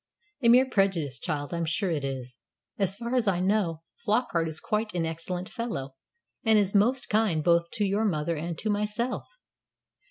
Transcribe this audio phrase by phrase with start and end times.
[0.41, 2.39] "A mere prejudice, child; I'm sure it is.
[2.79, 5.93] As far as I know, Flockart is quite an excellent fellow,
[6.43, 9.27] and is most kind both to your mother and to myself."